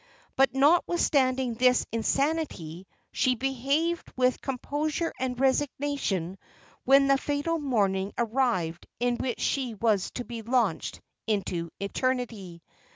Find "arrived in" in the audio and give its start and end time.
8.17-9.17